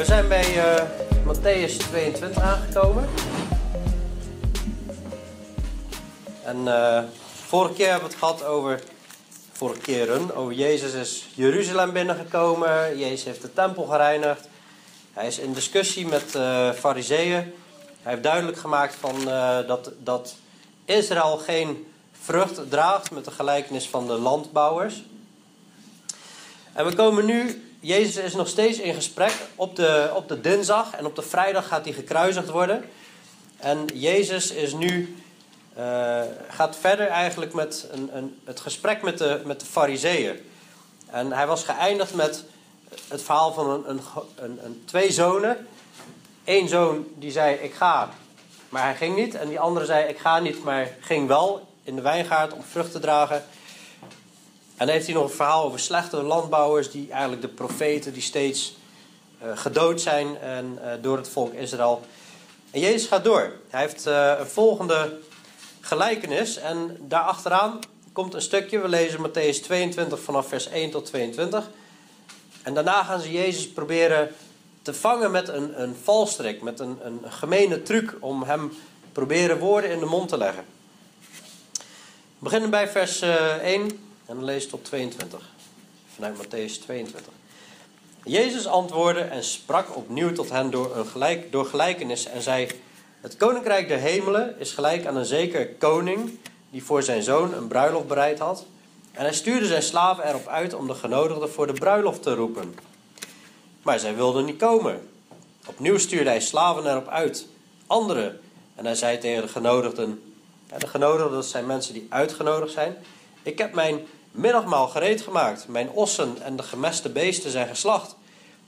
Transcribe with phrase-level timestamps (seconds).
[0.00, 0.82] we zijn bij uh,
[1.26, 3.08] Matthäus 22 aangekomen.
[6.44, 7.02] En uh,
[7.46, 8.82] vorige keer hebben we het gehad over,
[9.52, 12.98] vorige keren, over Jezus is Jeruzalem binnengekomen.
[12.98, 14.48] Jezus heeft de tempel gereinigd.
[15.12, 17.52] Hij is in discussie met uh, fariseeën.
[18.02, 19.24] Hij heeft duidelijk gemaakt van,
[19.66, 20.34] dat, dat
[20.84, 25.02] Israël geen vrucht draagt met de gelijkenis van de landbouwers.
[26.72, 30.92] En we komen nu Jezus is nog steeds in gesprek op de, op de dinsdag
[30.92, 32.84] en op de vrijdag gaat hij gekruisigd worden.
[33.56, 35.16] En Jezus is nu,
[35.78, 40.40] uh, gaat verder eigenlijk met een, een, het gesprek met de, met de fariseeën.
[41.10, 42.44] En hij was geëindigd met
[43.08, 44.00] het verhaal van een, een,
[44.34, 45.66] een, een twee zonen.
[46.44, 48.08] Eén zoon die zei ik ga,
[48.68, 49.34] maar hij ging niet.
[49.34, 52.92] En die andere zei ik ga niet, maar ging wel in de wijngaard om vrucht
[52.92, 53.44] te dragen.
[54.80, 58.22] En dan heeft hij nog een verhaal over slechte landbouwers, die eigenlijk de profeten die
[58.22, 58.76] steeds
[59.42, 62.02] uh, gedood zijn en, uh, door het volk Israël.
[62.70, 63.52] En Jezus gaat door.
[63.68, 65.18] Hij heeft uh, een volgende
[65.80, 67.78] gelijkenis en daarachteraan
[68.12, 68.78] komt een stukje.
[68.78, 71.70] We lezen Matthäus 22 vanaf vers 1 tot 22.
[72.62, 74.34] En daarna gaan ze Jezus proberen
[74.82, 78.72] te vangen met een, een valstrik, met een, een gemene truc om hem
[79.12, 80.64] proberen woorden in de mond te leggen.
[82.38, 84.08] We beginnen bij vers 1.
[84.30, 85.40] En dan lees tot 22.
[86.14, 87.32] Vanuit Matthäus 22.
[88.24, 92.68] Jezus antwoordde en sprak opnieuw tot hen door, een gelijk, door gelijkenis en zei:
[93.20, 96.38] Het koninkrijk der hemelen is gelijk aan een zeker koning
[96.70, 98.66] die voor zijn zoon een bruiloft bereid had.
[99.12, 102.74] En hij stuurde zijn slaven erop uit om de genodigden voor de bruiloft te roepen.
[103.82, 105.08] Maar zij wilden niet komen.
[105.66, 107.46] Opnieuw stuurde hij slaven erop uit,
[107.86, 108.40] anderen.
[108.74, 110.22] En hij zei tegen de genodigden:
[110.78, 112.96] De genodigden, dat zijn mensen die uitgenodigd zijn.
[113.42, 115.68] Ik heb mijn middagmaal gereed gemaakt.
[115.68, 118.16] Mijn ossen en de gemeste beesten zijn geslacht.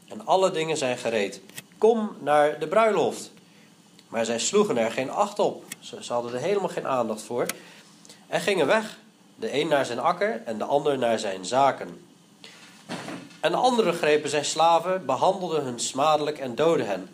[0.08, 1.40] En alle dingen zijn gereed.
[1.78, 3.30] Kom naar de bruiloft.
[4.08, 5.64] Maar zij sloegen er geen acht op.
[5.80, 7.46] Ze, hadden er helemaal geen aandacht voor.
[8.26, 8.98] En gingen weg.
[9.36, 12.06] De een naar zijn akker en de ander naar zijn zaken.
[13.40, 17.10] En de anderen grepen zijn slaven, behandelden hun smadelijk en doodden hen.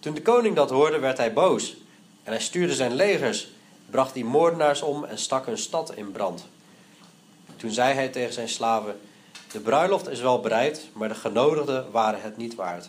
[0.00, 1.76] Toen de koning dat hoorde, werd hij boos.
[2.22, 3.48] En hij stuurde zijn legers,
[3.90, 6.46] bracht die moordenaars om en stak hun stad in brand.
[7.64, 9.00] Toen zei hij tegen zijn slaven:
[9.52, 12.88] De bruiloft is wel bereid, maar de genodigden waren het niet waard.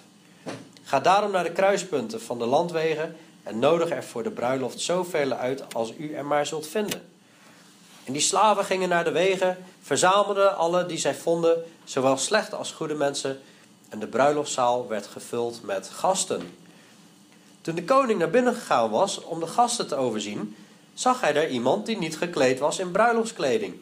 [0.84, 5.32] Ga daarom naar de kruispunten van de landwegen en nodig er voor de bruiloft zoveel
[5.32, 7.02] uit als u er maar zult vinden.
[8.04, 12.72] En die slaven gingen naar de wegen, verzamelden alle die zij vonden, zowel slechte als
[12.72, 13.40] goede mensen,
[13.90, 16.58] en de bruiloftszaal werd gevuld met gasten.
[17.62, 20.56] Toen de koning naar binnen gegaan was om de gasten te overzien,
[20.94, 23.76] zag hij daar iemand die niet gekleed was in bruiloftskleding.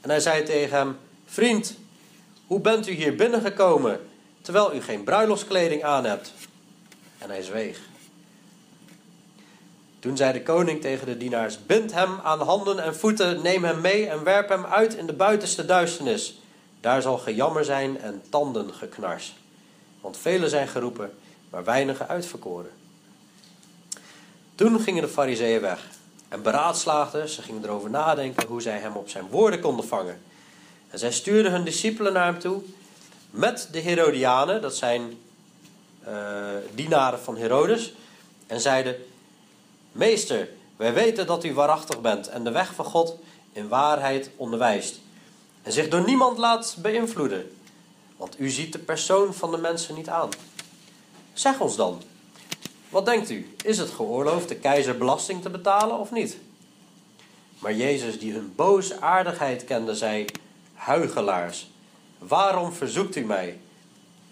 [0.00, 1.74] En hij zei tegen hem: Vriend,
[2.46, 4.00] hoe bent u hier binnengekomen
[4.40, 6.32] terwijl u geen bruiloftskleding aan hebt?
[7.18, 7.80] En hij zweeg.
[9.98, 13.80] Toen zei de koning tegen de dienaars: Bind hem aan handen en voeten, neem hem
[13.80, 16.40] mee en werp hem uit in de buitenste duisternis.
[16.80, 19.34] Daar zal gejammer zijn en tandengeknars.
[20.00, 21.12] Want velen zijn geroepen,
[21.50, 22.70] maar weinigen uitverkoren.
[24.54, 25.86] Toen gingen de fariseeën weg
[26.30, 27.28] en beraadslaagden.
[27.28, 30.22] Ze gingen erover nadenken hoe zij hem op zijn woorden konden vangen.
[30.90, 32.62] En zij stuurden hun discipelen naar hem toe
[33.30, 35.18] met de Herodianen, dat zijn
[36.08, 36.14] uh,
[36.74, 37.92] dienaren van Herodes,
[38.46, 38.96] en zeiden:
[39.92, 43.16] Meester, wij weten dat u waarachtig bent en de weg van God
[43.52, 45.00] in waarheid onderwijst.
[45.62, 47.56] En zich door niemand laat beïnvloeden,
[48.16, 50.28] want u ziet de persoon van de mensen niet aan.
[51.32, 52.02] Zeg ons dan,
[52.90, 53.54] wat denkt u?
[53.64, 56.36] Is het geoorloofd de keizer belasting te betalen of niet?
[57.58, 60.24] Maar Jezus, die hun boosaardigheid kende, zei:
[60.74, 61.70] Huigelaars,
[62.18, 63.58] waarom verzoekt u mij?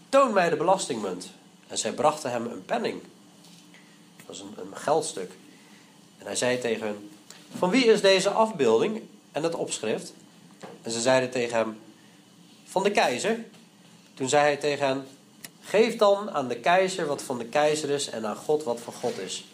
[0.09, 1.31] Toon mij de belastingmunt.
[1.67, 3.03] En zij brachten hem een penning.
[4.27, 5.31] Dat is een, een geldstuk.
[6.19, 7.11] En hij zei tegen hen:
[7.57, 9.03] Van wie is deze afbeelding
[9.33, 10.13] en het opschrift?
[10.83, 11.79] En ze zeiden tegen hem:
[12.65, 13.45] Van de keizer.
[14.15, 15.07] Toen zei hij tegen hen:
[15.69, 18.93] Geef dan aan de keizer wat van de keizer is en aan God wat van
[18.93, 19.45] God is.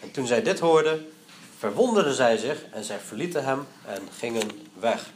[0.00, 1.12] En toen zij dit hoorden,
[1.58, 4.50] verwonderden zij zich en zij verlieten hem en gingen
[4.80, 5.10] weg.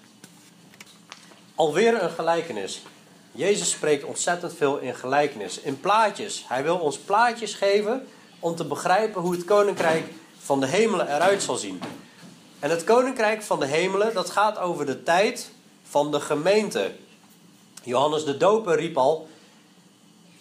[1.55, 2.83] Alweer een gelijkenis.
[3.33, 6.45] Jezus spreekt ontzettend veel in gelijkenis, in plaatjes.
[6.49, 8.07] Hij wil ons plaatjes geven
[8.39, 10.05] om te begrijpen hoe het koninkrijk
[10.39, 11.83] van de hemelen eruit zal zien.
[12.59, 15.51] En het koninkrijk van de hemelen, dat gaat over de tijd
[15.89, 16.93] van de gemeente.
[17.83, 19.29] Johannes de Doper riep al: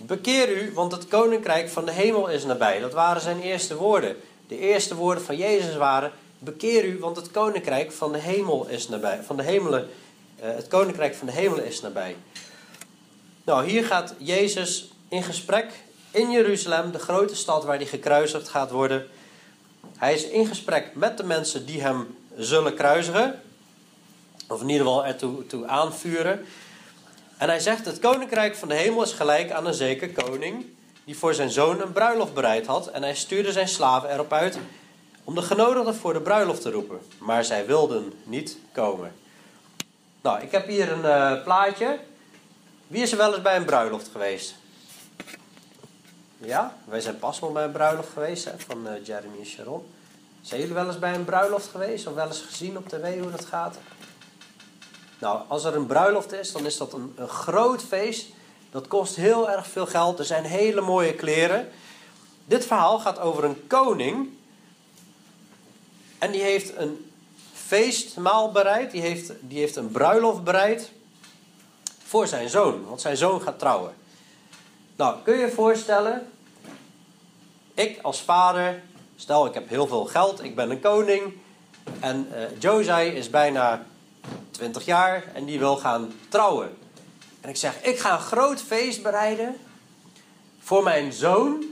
[0.06, 2.80] Bekeer u, want het koninkrijk van de hemel is nabij.
[2.80, 4.15] Dat waren zijn eerste woorden.
[4.48, 8.88] De eerste woorden van Jezus waren: Bekeer u, want het koninkrijk van de hemel is
[8.88, 9.24] nabij.
[9.24, 9.89] Van de hemelen,
[10.39, 12.15] uh, het koninkrijk van de hemelen is nabij.
[13.44, 15.71] Nou, hier gaat Jezus in gesprek
[16.12, 19.07] in Jeruzalem, de grote stad waar hij gekruisigd gaat worden.
[19.97, 23.42] Hij is in gesprek met de mensen die hem zullen kruisigen.
[24.47, 26.45] Of in ieder geval ertoe toe aanvuren.
[27.42, 30.66] En hij zegt: Het koninkrijk van de hemel is gelijk aan een zeker koning.
[31.04, 32.88] die voor zijn zoon een bruiloft bereid had.
[32.88, 34.58] En hij stuurde zijn slaven erop uit.
[35.24, 37.00] om de genodigden voor de bruiloft te roepen.
[37.18, 39.14] Maar zij wilden niet komen.
[40.22, 41.06] Nou, ik heb hier een
[41.38, 42.00] uh, plaatje.
[42.88, 44.56] Wie is er wel eens bij een bruiloft geweest?
[46.38, 49.86] Ja, wij zijn pas nog bij een bruiloft geweest hè, van uh, Jeremy en Sharon.
[50.42, 53.32] Zijn jullie wel eens bij een bruiloft geweest of wel eens gezien op tv hoe
[53.32, 53.78] dat gaat?
[55.21, 58.27] Nou, als er een bruiloft is, dan is dat een, een groot feest.
[58.71, 60.19] Dat kost heel erg veel geld.
[60.19, 61.69] Er zijn hele mooie kleren.
[62.45, 64.29] Dit verhaal gaat over een koning.
[66.18, 67.12] En die heeft een
[67.53, 68.91] feestmaal bereid.
[68.91, 70.91] Die heeft, die heeft een bruiloft bereid.
[72.03, 72.85] Voor zijn zoon.
[72.85, 73.94] Want zijn zoon gaat trouwen.
[74.95, 76.31] Nou, kun je je voorstellen.
[77.73, 78.83] Ik als vader.
[79.15, 80.44] Stel, ik heb heel veel geld.
[80.44, 81.33] Ik ben een koning.
[82.00, 83.85] En uh, Josai is bijna
[84.51, 86.77] 20 jaar en die wil gaan trouwen.
[87.41, 89.57] En ik zeg, ik ga een groot feest bereiden
[90.59, 91.63] voor mijn zoon.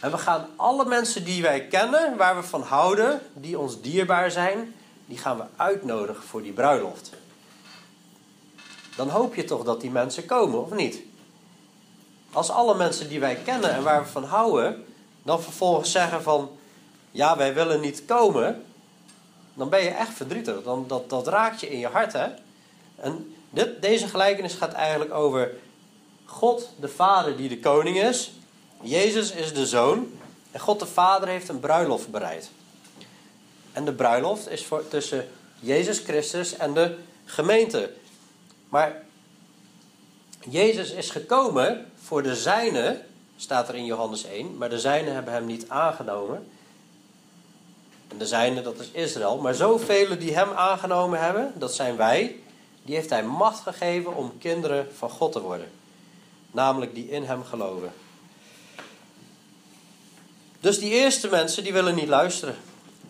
[0.00, 4.30] En we gaan alle mensen die wij kennen, waar we van houden, die ons dierbaar
[4.30, 4.74] zijn,
[5.06, 7.10] die gaan we uitnodigen voor die bruiloft.
[8.96, 11.00] Dan hoop je toch dat die mensen komen, of niet?
[12.32, 14.84] Als alle mensen die wij kennen en waar we van houden,
[15.22, 16.50] dan vervolgens zeggen van,
[17.10, 18.64] ja, wij willen niet komen,
[19.58, 20.62] dan ben je echt verdrietig.
[20.62, 22.12] Dan, dat, dat raakt je in je hart.
[22.12, 22.26] Hè?
[22.96, 25.54] En dit, deze gelijkenis gaat eigenlijk over
[26.24, 28.32] God de Vader die de koning is.
[28.80, 30.12] Jezus is de zoon.
[30.50, 32.50] En God de Vader heeft een bruiloft bereid.
[33.72, 35.28] En de bruiloft is voor, tussen
[35.60, 37.92] Jezus Christus en de gemeente.
[38.68, 39.02] Maar
[40.48, 43.06] Jezus is gekomen voor de zijnen,
[43.36, 44.56] staat er in Johannes 1.
[44.56, 46.46] Maar de zijnen hebben hem niet aangenomen.
[48.08, 49.38] En de zijne, dat is Israël.
[49.38, 52.36] Maar zoveel die hem aangenomen hebben, dat zijn wij.
[52.82, 55.70] Die heeft hij macht gegeven om kinderen van God te worden.
[56.50, 57.92] Namelijk die in hem geloven.
[60.60, 62.56] Dus die eerste mensen, die willen niet luisteren.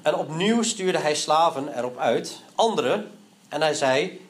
[0.03, 3.11] En opnieuw stuurde hij slaven erop uit, anderen.
[3.49, 4.21] En hij zei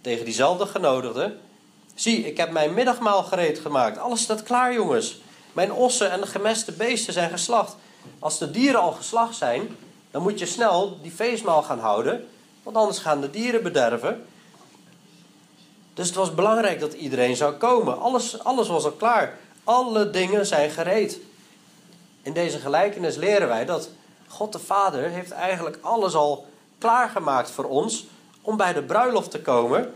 [0.00, 1.40] tegen diezelfde genodigden:
[1.94, 3.98] Zie, ik heb mijn middagmaal gereed gemaakt.
[3.98, 5.20] Alles staat klaar, jongens.
[5.52, 7.76] Mijn ossen en de gemeste beesten zijn geslacht.
[8.18, 9.76] Als de dieren al geslacht zijn,
[10.14, 12.28] dan moet je snel die feestmaal gaan houden,
[12.62, 14.26] want anders gaan de dieren bederven.
[15.94, 18.00] Dus het was belangrijk dat iedereen zou komen.
[18.00, 19.38] Alles, alles was al klaar.
[19.64, 21.18] Alle dingen zijn gereed.
[22.22, 23.88] In deze gelijkenis leren wij dat
[24.28, 26.46] God de Vader heeft eigenlijk alles al
[26.78, 28.06] klaargemaakt voor ons
[28.40, 29.94] om bij de bruiloft te komen.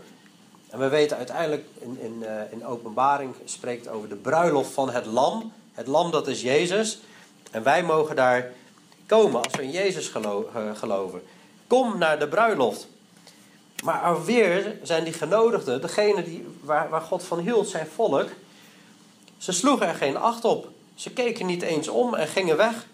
[0.69, 5.05] En we weten uiteindelijk in, in, uh, in openbaring spreekt over de bruiloft van het
[5.05, 5.51] lam.
[5.73, 6.99] Het lam dat is Jezus.
[7.51, 8.51] En wij mogen daar
[9.09, 10.31] komen als we in Jezus eh,
[10.75, 11.21] geloven.
[11.67, 12.87] Kom naar de bruiloft.
[13.83, 18.29] Maar alweer zijn die genodigden, degene die, waar, waar God van hield, zijn volk.
[19.37, 20.67] Ze sloegen er geen acht op.
[20.95, 22.85] Ze keken niet eens om en gingen weg.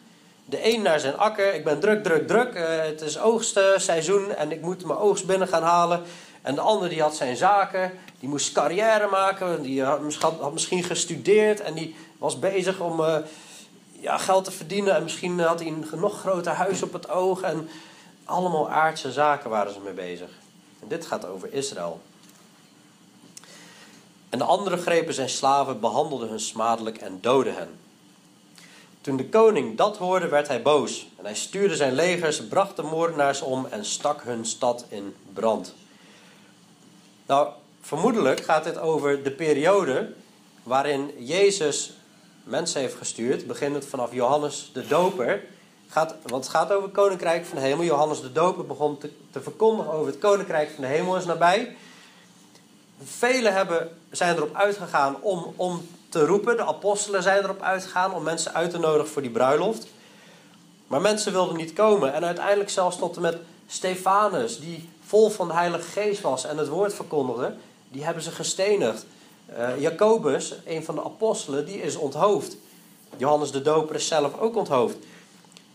[0.46, 1.54] De een naar zijn akker.
[1.54, 2.56] Ik ben druk, druk, druk.
[2.56, 6.04] Uh, het is oogstseizoen en ik moet mijn oogst binnen gaan halen.
[6.42, 7.92] En de ander die had zijn zaken.
[8.20, 9.62] Die moest carrière maken.
[9.62, 13.18] Die had, had misschien gestudeerd en die was bezig om uh,
[14.06, 14.96] ja, geld te verdienen.
[14.96, 17.42] En misschien had hij een nog groter huis op het oog.
[17.42, 17.70] En
[18.26, 20.30] allemaal aardse zaken waren ze mee bezig.
[20.82, 22.02] En dit gaat over Israël.
[24.30, 27.80] En de anderen grepen zijn slaven, behandelden hun smadelijk en doodden hen.
[29.02, 31.08] Toen de koning dat hoorde, werd hij boos.
[31.18, 35.74] En hij stuurde zijn legers, bracht de moordenaars om en stak hun stad in brand.
[37.26, 37.50] Nou,
[37.82, 40.14] vermoedelijk gaat dit over de periode
[40.64, 41.94] waarin Jezus
[42.46, 45.44] mensen heeft gestuurd, beginnend vanaf Johannes de Doper.
[45.88, 47.84] Gaat, want het gaat over het koninkrijk van de hemel.
[47.84, 51.76] Johannes de Doper begon te, te verkondigen over het koninkrijk van de hemel is nabij.
[53.04, 56.58] Velen hebben, zijn erop uitgegaan om, om te roepen.
[56.58, 59.88] De apostelen zijn erop uitgegaan om mensen uit te nodigen voor die bruiloft.
[60.88, 62.14] Maar mensen wilden niet komen.
[62.14, 63.38] En uiteindelijk zelfs tot en met
[63.68, 67.56] Stefanus, die vol van de Heilige Geest was en het woord verkondigde,
[67.90, 69.06] die hebben ze gestenigd.
[69.50, 72.58] Uh, Jacobus, een van de apostelen, die is onthoofd.
[73.18, 74.98] Johannes de Doper is zelf ook onthoofd.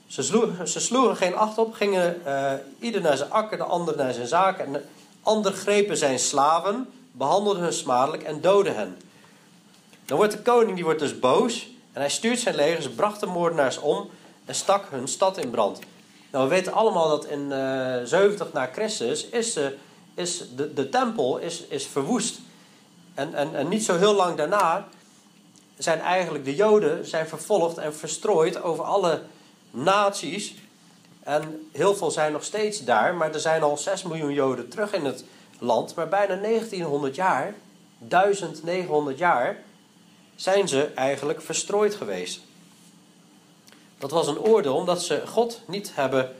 [0.06, 3.96] Ze sloegen, ze sloegen geen acht op, gingen uh, ieder naar zijn akker, de ander
[3.96, 4.64] naar zijn zaken.
[4.64, 8.96] En de grepen zijn slaven, behandelden hun smadelijk en doden hen.
[10.04, 13.26] Dan wordt de koning die wordt dus boos en hij stuurt zijn legers, bracht de
[13.26, 14.08] moordenaars om
[14.44, 15.78] en stak hun stad in brand.
[16.30, 19.76] Nou, we weten allemaal dat in uh, eh, 70 na Christus is, de,
[20.14, 22.40] is de, de tempel is, is verwoest.
[23.14, 24.88] En, en, en niet zo heel lang daarna
[25.78, 29.22] zijn eigenlijk de Joden zijn vervolgd en verstrooid over alle
[29.70, 30.54] naties.
[31.22, 34.92] En heel veel zijn nog steeds daar, maar er zijn al 6 miljoen Joden terug
[34.92, 35.24] in het
[35.58, 35.94] land.
[35.94, 37.54] Maar bijna 1900 jaar,
[37.98, 39.56] 1900 jaar,
[40.36, 42.40] zijn ze eigenlijk verstrooid geweest.
[43.98, 46.34] Dat was een oordeel omdat ze God niet hebben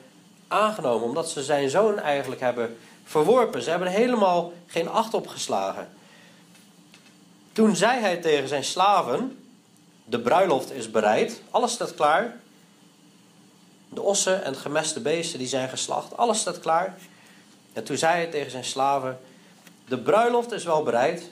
[0.48, 3.62] aangenomen, omdat ze zijn zoon eigenlijk hebben verworpen.
[3.62, 5.88] Ze hebben helemaal geen acht op geslagen.
[7.61, 9.45] Toen zei hij tegen zijn slaven:
[10.05, 12.37] De bruiloft is bereid, alles staat klaar.
[13.88, 16.99] De ossen en het gemeste beesten die zijn geslacht, alles staat klaar.
[17.73, 19.19] En toen zei hij tegen zijn slaven:
[19.88, 21.31] De bruiloft is wel bereid,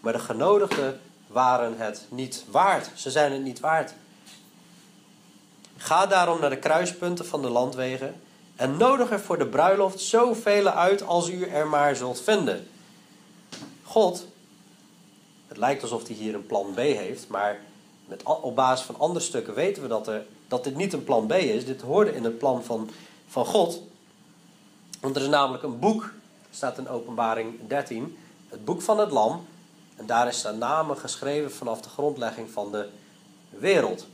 [0.00, 2.90] maar de genodigden waren het niet waard.
[2.94, 3.94] Ze zijn het niet waard.
[5.76, 8.20] Ga daarom naar de kruispunten van de landwegen
[8.56, 12.68] en nodig er voor de bruiloft zoveel uit als u er maar zult vinden.
[13.82, 14.30] God,
[15.52, 17.60] het lijkt alsof hij hier een plan B heeft, maar
[18.04, 21.26] met, op basis van andere stukken weten we dat, er, dat dit niet een plan
[21.26, 21.64] B is.
[21.64, 22.90] Dit hoorde in het plan van,
[23.28, 23.82] van God.
[25.00, 26.12] Want er is namelijk een boek,
[26.50, 28.18] staat in Openbaring 13,
[28.48, 29.46] het boek van het Lam.
[29.96, 32.88] En daar is zijn namen geschreven vanaf de grondlegging van de
[33.50, 34.06] wereld.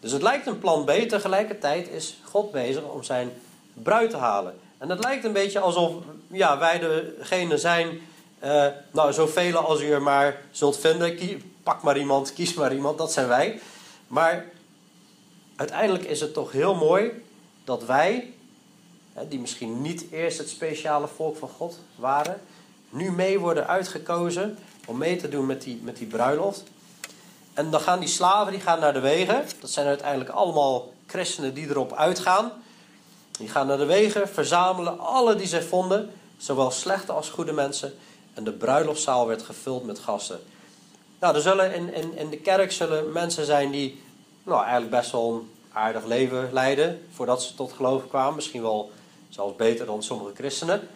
[0.00, 3.30] Dus het lijkt een plan B, tegelijkertijd is God bezig om zijn
[3.72, 4.58] bruid te halen.
[4.78, 5.92] En het lijkt een beetje alsof
[6.26, 8.00] ja, wij degene zijn,
[8.44, 12.98] uh, nou zoveel als u er maar zult vinden, pak maar iemand, kies maar iemand,
[12.98, 13.60] dat zijn wij.
[14.06, 14.44] Maar
[15.56, 17.24] uiteindelijk is het toch heel mooi
[17.64, 18.32] dat wij,
[19.28, 22.40] die misschien niet eerst het speciale volk van God waren,
[22.90, 26.62] nu mee worden uitgekozen om mee te doen met die, met die bruiloft.
[27.54, 29.44] En dan gaan die slaven die gaan naar de wegen.
[29.60, 32.52] Dat zijn uiteindelijk allemaal christenen die erop uitgaan.
[33.38, 37.94] Die gaan naar de wegen, verzamelen alle die zij vonden, zowel slechte als goede mensen.
[38.36, 40.40] En de bruiloftszaal werd gevuld met gasten.
[41.20, 44.02] Nou, er zullen in, in, in de kerk zullen mensen zijn die
[44.42, 48.34] nou, eigenlijk best wel een aardig leven leiden voordat ze tot geloof kwamen.
[48.34, 48.90] Misschien wel
[49.28, 50.88] zelfs beter dan sommige christenen.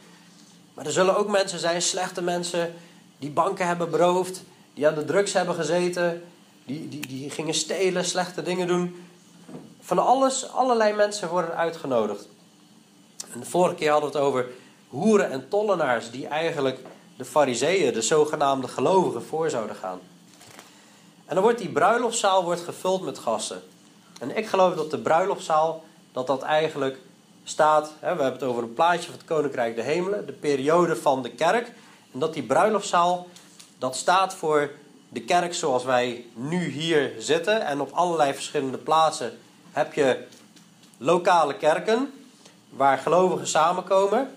[0.75, 2.75] Maar er zullen ook mensen zijn, slechte mensen,
[3.19, 4.43] die banken hebben beroofd,
[4.75, 6.23] die aan de drugs hebben gezeten,
[6.65, 9.07] die, die, die gingen stelen, slechte dingen doen.
[9.81, 12.29] Van alles, allerlei mensen worden uitgenodigd.
[13.33, 14.47] En de vorige keer hadden we het over
[14.89, 16.79] hoeren en tollenaars die eigenlijk
[17.21, 20.01] de fariseeën, de zogenaamde gelovigen, voor zouden gaan.
[21.27, 23.63] En dan wordt die bruiloftszaal wordt gevuld met gasten.
[24.21, 26.99] En ik geloof dat de bruiloftszaal, dat dat eigenlijk
[27.45, 30.97] staat, hè, we hebben het over een plaatje van het Koninkrijk de Hemelen, de periode
[30.97, 31.73] van de kerk.
[32.13, 33.27] En dat die bruiloftszaal,
[33.79, 34.71] dat staat voor
[35.09, 37.67] de kerk zoals wij nu hier zitten.
[37.67, 39.39] En op allerlei verschillende plaatsen
[39.73, 40.25] heb je
[40.99, 42.13] lokale kerken
[42.71, 44.35] waar gelovigen samenkomen.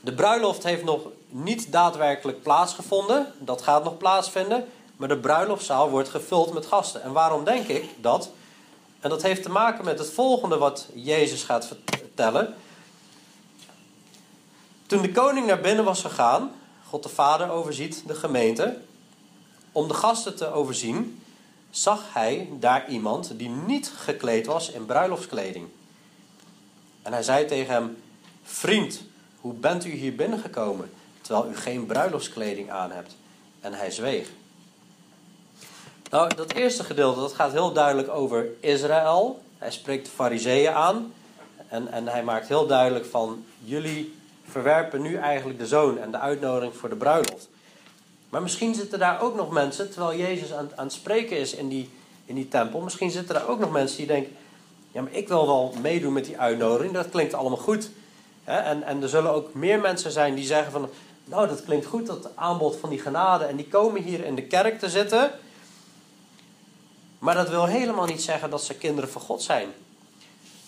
[0.00, 3.32] De bruiloft heeft nog niet daadwerkelijk plaatsgevonden.
[3.38, 4.68] Dat gaat nog plaatsvinden.
[4.96, 7.02] Maar de bruiloftzaal wordt gevuld met gasten.
[7.02, 8.30] En waarom denk ik dat?
[9.00, 12.54] En dat heeft te maken met het volgende wat Jezus gaat vertellen.
[14.86, 16.50] Toen de koning naar binnen was gegaan,
[16.88, 18.78] God de Vader overziet de gemeente,
[19.72, 21.22] om de gasten te overzien,
[21.70, 25.68] zag hij daar iemand die niet gekleed was in bruiloftskleding.
[27.02, 28.02] En hij zei tegen hem:
[28.42, 29.02] Vriend,
[29.40, 33.16] hoe bent u hier binnengekomen terwijl u geen bruiloftskleding aan hebt?
[33.60, 34.28] En hij zweeg.
[36.10, 39.42] Nou, dat eerste gedeelte dat gaat heel duidelijk over Israël.
[39.58, 41.12] Hij spreekt de Fariseeën aan.
[41.68, 46.18] En, en hij maakt heel duidelijk van: jullie verwerpen nu eigenlijk de zoon en de
[46.18, 47.48] uitnodiging voor de bruiloft.
[48.28, 51.68] Maar misschien zitten daar ook nog mensen, terwijl Jezus aan, aan het spreken is in
[51.68, 51.90] die,
[52.24, 54.32] in die tempel, misschien zitten daar ook nog mensen die denken:
[54.92, 57.90] ja, maar ik wil wel meedoen met die uitnodiging, dat klinkt allemaal goed.
[58.44, 60.88] En, en er zullen ook meer mensen zijn die zeggen van,
[61.24, 63.44] nou dat klinkt goed, dat aanbod van die genade.
[63.44, 65.30] En die komen hier in de kerk te zitten.
[67.18, 69.68] Maar dat wil helemaal niet zeggen dat ze kinderen van God zijn.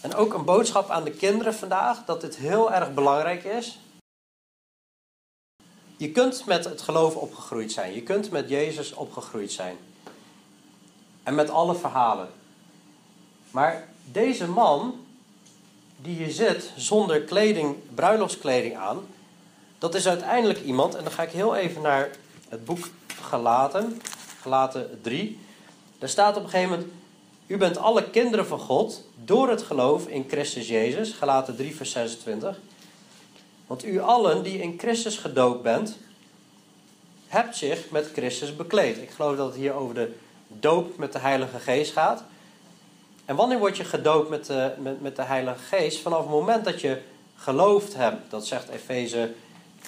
[0.01, 3.79] En ook een boodschap aan de kinderen vandaag, dat dit heel erg belangrijk is.
[5.97, 7.95] Je kunt met het geloof opgegroeid zijn.
[7.95, 9.77] Je kunt met Jezus opgegroeid zijn.
[11.23, 12.29] En met alle verhalen.
[13.51, 15.02] Maar deze man,
[16.03, 19.07] die hier zit zonder kleding, bruiloftskleding aan,
[19.79, 22.11] dat is uiteindelijk iemand, en dan ga ik heel even naar
[22.49, 22.89] het boek
[23.21, 24.01] Galaten,
[24.41, 25.39] Galaten 3.
[25.99, 26.93] Daar staat op een gegeven moment,
[27.47, 31.91] u bent alle kinderen van God door het geloof in Christus Jezus, Galaten 3 vers
[31.91, 32.57] 26.
[33.67, 35.97] Want u allen die in Christus gedoopt bent,
[37.27, 38.97] hebt zich met Christus bekleed.
[38.97, 40.13] Ik geloof dat het hier over de
[40.49, 42.25] doop met de Heilige Geest gaat.
[43.25, 46.01] En wanneer word je gedoopt met de, met, met de Heilige Geest?
[46.01, 47.01] Vanaf het moment dat je
[47.37, 48.31] geloofd hebt.
[48.31, 49.33] Dat zegt Efeze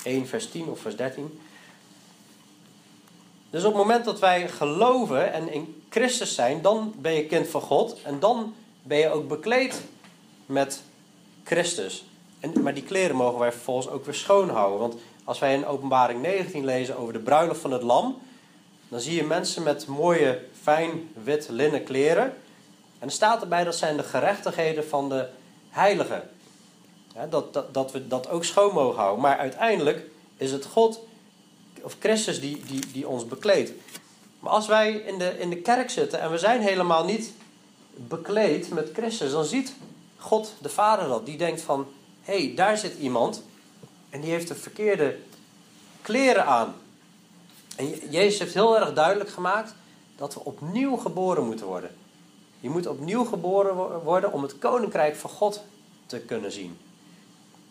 [0.05, 1.41] 1 vers 10 of vers 13.
[3.51, 7.49] Dus op het moment dat wij geloven en in Christus zijn, dan ben je kind
[7.49, 8.03] van God.
[8.03, 9.83] En dan ben je ook bekleed
[10.47, 10.83] met
[11.45, 12.05] Christus.
[12.41, 14.79] En, maar die kleren mogen wij vervolgens ook weer schoonhouden.
[14.79, 18.19] Want als wij in openbaring 19 lezen over de bruiloft van het lam,
[18.89, 22.35] dan zie je mensen met mooie, fijn wit linnen kleren.
[23.05, 25.29] Er staat erbij dat zijn de gerechtigheden van de
[25.71, 26.31] heiligen.
[27.31, 29.23] dat, dat, dat we dat ook schoon mogen houden.
[29.23, 30.07] Maar uiteindelijk
[30.37, 31.01] is het God
[31.83, 33.73] of Christus die, die, die ons bekleedt.
[34.41, 37.33] Maar als wij in de, in de kerk zitten en we zijn helemaal niet
[37.97, 39.75] bekleed met Christus, dan ziet
[40.17, 41.27] God de Vader dat.
[41.27, 41.87] Die denkt van,
[42.23, 43.43] hé, hey, daar zit iemand
[44.11, 45.19] en die heeft de verkeerde
[46.03, 46.75] kleren aan.
[47.77, 49.75] En Jezus heeft heel erg duidelijk gemaakt
[50.17, 51.91] dat we opnieuw geboren moeten worden.
[52.65, 55.63] Je moet opnieuw geboren worden om het koninkrijk van God
[56.07, 56.79] te kunnen zien.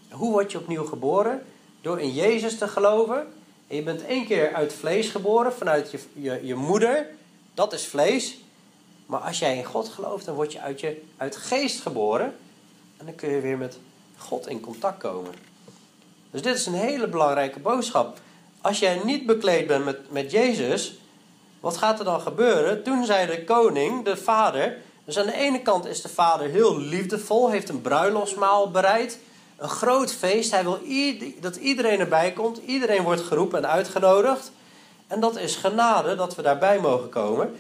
[0.10, 1.46] Hoe word je opnieuw geboren?
[1.82, 3.28] Door in Jezus te geloven.
[3.68, 7.08] En je bent één keer uit vlees geboren, vanuit je, je, je moeder.
[7.54, 8.38] Dat is vlees.
[9.06, 12.36] Maar als jij in God gelooft, dan word je uit, je uit geest geboren.
[12.98, 13.78] En dan kun je weer met
[14.18, 15.34] God in contact komen.
[16.32, 18.20] Dus dit is een hele belangrijke boodschap.
[18.62, 20.98] Als jij niet bekleed bent met, met Jezus,
[21.64, 22.84] wat gaat er dan gebeuren?
[22.84, 24.78] Toen zei de koning, de vader.
[25.06, 29.20] Dus aan de ene kant is de vader heel liefdevol, heeft een bruiloftsmaal bereid.
[29.58, 30.52] Een groot feest.
[30.52, 30.80] Hij wil
[31.40, 32.58] dat iedereen erbij komt.
[32.66, 34.52] Iedereen wordt geroepen en uitgenodigd.
[35.08, 37.56] En dat is genade dat we daarbij mogen komen.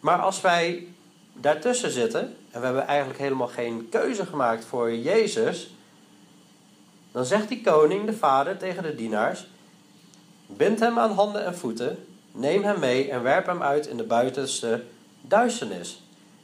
[0.00, 0.86] Maar als wij
[1.32, 5.70] daartussen zitten en we hebben eigenlijk helemaal geen keuze gemaakt voor Jezus,
[7.12, 9.46] dan zegt die koning, de vader, tegen de dienaars:
[10.56, 14.04] Bind hem aan handen en voeten, neem hem mee en werp hem uit in de
[14.04, 14.84] buitenste
[15.20, 16.02] duisternis.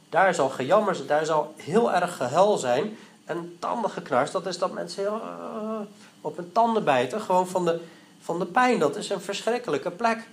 [0.09, 4.31] Daar zal gejammer zijn, daar zal heel erg gehuil zijn en tanden geknars.
[4.31, 5.79] Dat is dat mensen heel, uh,
[6.21, 7.79] op hun tanden bijten, gewoon van de,
[8.21, 8.79] van de pijn.
[8.79, 10.27] Dat is een verschrikkelijke plek.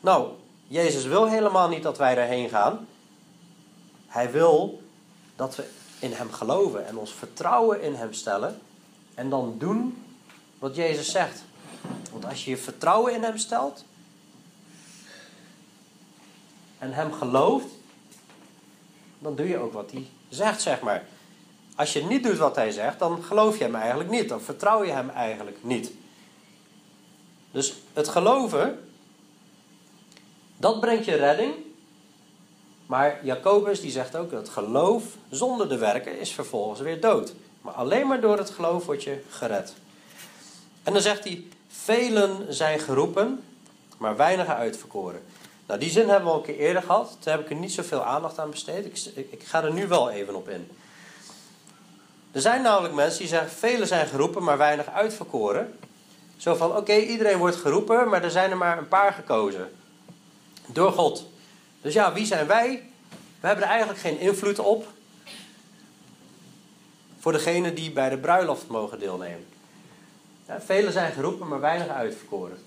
[0.00, 0.28] Nou,
[0.66, 2.86] Jezus wil helemaal niet dat wij daarheen gaan.
[4.06, 4.82] Hij wil
[5.36, 5.64] dat we
[5.98, 8.60] in Hem geloven en ons vertrouwen in Hem stellen.
[9.14, 10.04] En dan doen
[10.58, 11.42] wat Jezus zegt.
[12.12, 13.84] Want als je je vertrouwen in Hem stelt
[16.78, 17.66] en Hem gelooft,
[19.18, 21.06] dan doe je ook wat Hij zegt, zeg maar.
[21.74, 24.28] Als je niet doet wat Hij zegt, dan geloof je Hem eigenlijk niet.
[24.28, 25.90] Dan vertrouw je Hem eigenlijk niet.
[27.50, 28.88] Dus het geloven,
[30.56, 31.54] dat brengt je redding.
[32.86, 37.34] Maar Jacobus die zegt ook dat geloof zonder de werken is vervolgens weer dood.
[37.60, 39.74] Maar alleen maar door het geloof word je gered.
[40.82, 41.44] En dan zegt hij,
[41.84, 43.42] velen zijn geroepen,
[43.98, 45.22] maar weinigen uitverkoren.
[45.66, 47.16] Nou, die zin hebben we al een keer eerder gehad.
[47.20, 48.84] Toen heb ik er niet zoveel aandacht aan besteed.
[48.84, 50.70] Ik, ik, ga er nu wel even op in.
[52.32, 55.78] Er zijn namelijk mensen die zeggen, velen zijn geroepen, maar weinig uitverkoren.
[56.36, 59.70] Zo van, oké, iedereen wordt geroepen, maar er zijn er maar een paar gekozen.
[60.66, 61.26] Door God.
[61.82, 62.82] Dus ja, wie zijn wij?
[63.40, 64.86] We hebben er eigenlijk geen invloed op.
[67.18, 69.46] Voor degene die bij de bruiloft mogen deelnemen.
[70.48, 72.58] Ja, velen zijn geroepen, maar weinig uitverkoren.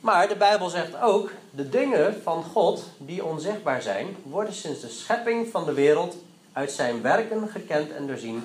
[0.00, 4.88] Maar de Bijbel zegt ook: de dingen van God die onzichtbaar zijn, worden sinds de
[4.88, 6.16] schepping van de wereld
[6.52, 8.44] uit zijn werken gekend en doorzien.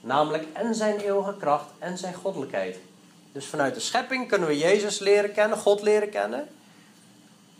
[0.00, 2.78] Namelijk en zijn eeuwige kracht en zijn goddelijkheid.
[3.32, 6.48] Dus vanuit de schepping kunnen we Jezus leren kennen, God leren kennen.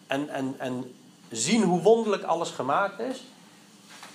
[0.06, 0.94] En, en, en
[1.30, 3.24] zien hoe wonderlijk alles gemaakt is.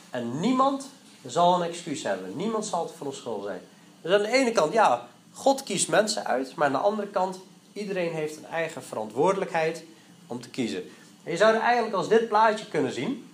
[0.10, 0.90] En niemand
[1.26, 2.36] zal een excuus hebben.
[2.36, 3.62] Niemand zal het verontschuldigd zijn.
[4.02, 6.56] Dus aan de ene kant, ja, God kiest mensen uit.
[6.56, 7.40] Maar aan de andere kant,
[7.74, 9.84] iedereen heeft een eigen verantwoordelijkheid
[10.28, 10.84] om te kiezen.
[11.24, 13.30] En je zou er eigenlijk als dit plaatje kunnen zien.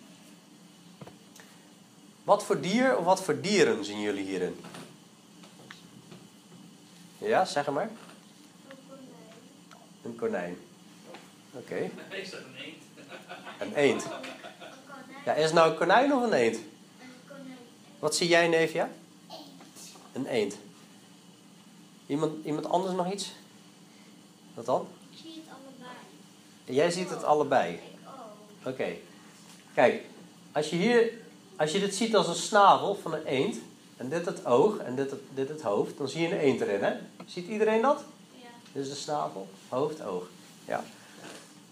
[2.24, 4.60] Wat voor dier of wat voor dieren zien jullie hierin?
[7.18, 7.90] Ja, zeg maar.
[10.02, 10.58] Een konijn.
[11.52, 11.60] Oké.
[11.60, 11.92] Okay.
[12.10, 12.84] een eend.
[13.60, 14.06] Een eend.
[15.26, 16.56] Ja, is het nou een konijn of een eend?
[16.56, 16.64] Een
[17.28, 17.58] konijn.
[18.00, 18.90] Wat zie jij, Nevia?
[20.14, 20.58] Een eend.
[22.08, 23.32] Iemand, iemand anders nog iets?
[24.54, 24.88] Wat dan?
[25.12, 26.78] Ik zie het allebei.
[26.78, 27.80] Jij ziet het allebei?
[28.66, 28.96] Oké.
[29.74, 30.04] Kijk,
[30.52, 31.12] als je hier,
[31.56, 33.58] als je dit ziet als een snavel van een eend,
[33.98, 36.62] en dit het oog en dit het, dit het hoofd, dan zie je een eend
[36.62, 36.94] erin, hè?
[37.26, 38.04] Ziet iedereen dat?
[38.32, 38.48] Ja.
[38.72, 40.24] Dit is de snavel, hoofd, oog.
[40.66, 40.84] Ja.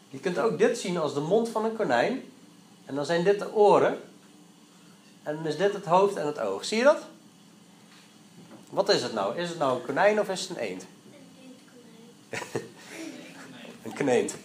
[0.09, 2.23] Je kunt ook dit zien als de mond van een konijn.
[2.85, 3.99] En dan zijn dit de oren.
[5.23, 6.65] En dan is dit het hoofd en het oog.
[6.65, 7.01] Zie je dat?
[8.75, 9.37] Wat is het nou?
[9.37, 10.85] Is het nou een konijn of is het een eend?
[13.83, 14.35] een kneent.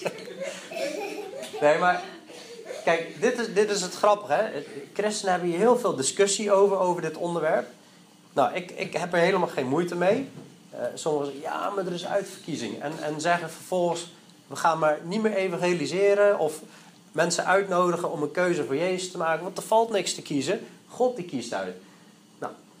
[1.60, 2.02] nee, maar
[2.84, 4.32] kijk, dit is, dit is het grappige.
[4.32, 4.64] Hè?
[4.92, 7.66] Christenen hebben hier heel veel discussie over, over dit onderwerp.
[8.32, 10.28] Nou, ik, ik heb er helemaal geen moeite mee.
[10.74, 12.82] Uh, sommigen zeggen, ja, maar er is uitverkiezing.
[12.82, 14.12] En, en zeggen vervolgens,
[14.46, 16.60] we gaan maar niet meer evangeliseren of
[17.12, 20.66] mensen uitnodigen om een keuze voor Jezus te maken, want er valt niks te kiezen.
[20.86, 21.76] God die kiest uit.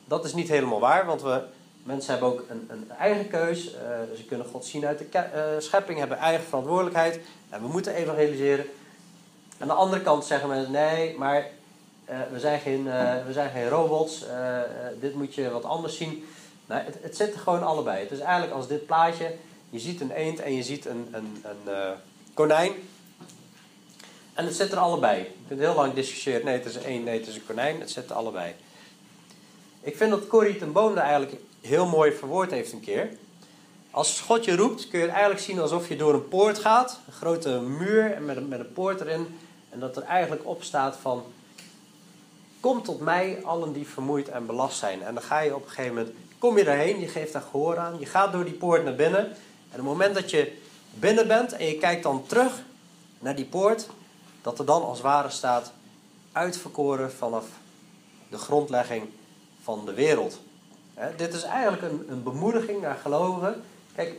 [0.08, 1.42] Dat is niet helemaal waar, want we,
[1.82, 3.66] mensen hebben ook een, een eigen keus.
[3.66, 3.80] Uh,
[4.16, 7.20] ze kunnen God zien uit de uh, schepping, hebben eigen verantwoordelijkheid.
[7.50, 8.66] En we moeten evangeliseren.
[9.58, 11.46] Aan de andere kant zeggen mensen, nee, maar
[12.10, 12.84] uh, we, zijn geen,
[13.26, 14.24] we zijn geen robots.
[15.00, 16.24] dit moet je wat anders zien.
[16.66, 18.00] Nou, het, het zit er gewoon allebei.
[18.00, 19.34] Het is eigenlijk als dit plaatje.
[19.70, 21.94] Je ziet een eend en je ziet een, een, een
[22.34, 22.72] konijn.
[24.34, 25.18] En het zit er allebei.
[25.18, 26.44] Je kunt heel lang discussiëren.
[26.44, 27.80] Nee, het is een eend, nee, het is een konijn.
[27.80, 28.54] Het zit er allebei.
[29.88, 33.08] Ik vind dat Corrie ten Boom daar eigenlijk heel mooi verwoord heeft een keer.
[33.90, 37.00] Als God je roept, kun je eigenlijk zien alsof je door een poort gaat.
[37.06, 39.38] Een grote muur met een, met een poort erin.
[39.68, 41.24] En dat er eigenlijk op staat van...
[42.60, 45.02] Kom tot mij, allen die vermoeid en belast zijn.
[45.02, 46.14] En dan ga je op een gegeven moment...
[46.38, 47.98] Kom je daarheen, je geeft daar gehoor aan.
[47.98, 49.24] Je gaat door die poort naar binnen.
[49.24, 49.34] En
[49.70, 50.52] op het moment dat je
[50.94, 52.52] binnen bent en je kijkt dan terug
[53.18, 53.88] naar die poort...
[54.42, 55.72] Dat er dan als ware staat...
[56.32, 57.44] Uitverkoren vanaf
[58.30, 59.08] de grondlegging
[59.68, 60.38] van de wereld
[61.16, 63.62] dit is eigenlijk een, een bemoediging naar gelovigen.
[63.94, 64.14] Kijk,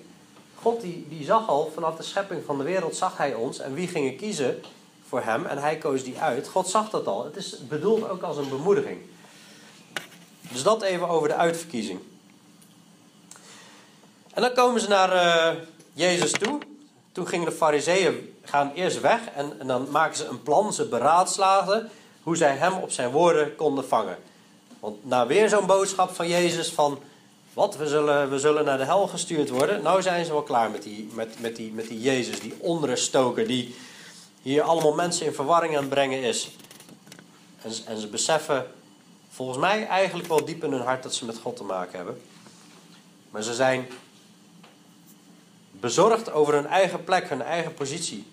[0.55, 3.59] God die, die zag al vanaf de schepping van de wereld, zag hij ons.
[3.59, 4.62] En wie gingen kiezen
[5.07, 5.45] voor hem?
[5.45, 6.47] En hij koos die uit.
[6.47, 7.25] God zag dat al.
[7.25, 8.99] Het is bedoeld ook als een bemoediging.
[10.51, 11.99] Dus dat even over de uitverkiezing.
[14.33, 15.59] En dan komen ze naar uh,
[15.93, 16.59] Jezus toe.
[17.12, 19.19] Toen gingen de fariseeën gaan eerst weg.
[19.35, 20.73] En, en dan maken ze een plan.
[20.73, 21.89] Ze beraadslagen
[22.23, 24.17] hoe zij hem op zijn woorden konden vangen.
[24.79, 26.99] Want na weer zo'n boodschap van Jezus van...
[27.53, 29.81] Wat, we zullen, we zullen naar de hel gestuurd worden.
[29.81, 33.47] Nou zijn ze wel klaar met die, met, met die, met die Jezus, die onruststoker...
[33.47, 33.75] die
[34.41, 36.49] hier allemaal mensen in verwarring aan brengen is.
[37.61, 38.67] En, en ze beseffen
[39.29, 41.03] volgens mij eigenlijk wel diep in hun hart...
[41.03, 42.21] dat ze met God te maken hebben.
[43.31, 43.87] Maar ze zijn
[45.71, 48.25] bezorgd over hun eigen plek, hun eigen positie.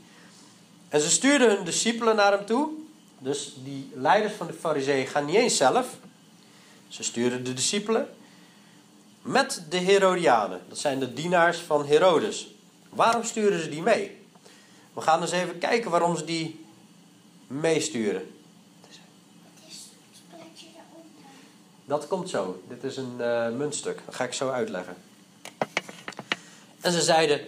[0.89, 2.69] En ze stuurden hun discipelen naar hem toe.
[3.19, 5.87] Dus die leiders van de fariseeën gaan niet eens zelf.
[6.89, 8.09] Ze sturen de discipelen
[9.23, 10.61] met de Herodianen.
[10.69, 12.55] Dat zijn de dienaars van Herodes.
[12.89, 14.25] Waarom sturen ze die mee?
[14.93, 16.65] We gaan eens even kijken waarom ze die
[17.47, 18.31] meesturen.
[21.85, 22.63] Dat komt zo.
[22.69, 24.03] Dit is een uh, muntstuk.
[24.07, 24.97] Dat ga ik zo uitleggen.
[26.81, 27.41] En ze zeiden: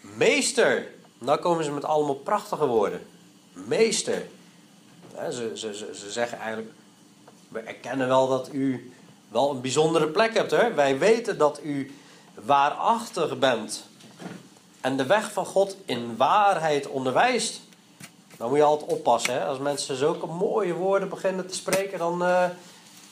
[0.00, 0.86] Meester.
[1.18, 3.06] Nou komen ze met allemaal prachtige woorden.
[3.52, 4.26] Meester.
[5.30, 6.70] ze, ze, ze zeggen eigenlijk:
[7.52, 8.92] we erkennen wel dat u
[9.28, 10.50] wel een bijzondere plek hebt.
[10.50, 10.74] Hè?
[10.74, 11.94] Wij weten dat u
[12.34, 13.84] waarachtig bent.
[14.80, 17.60] En de weg van God in waarheid onderwijst.
[18.36, 19.34] Dan moet je altijd oppassen.
[19.34, 19.44] Hè?
[19.44, 22.44] Als mensen zulke mooie woorden beginnen te spreken, dan uh,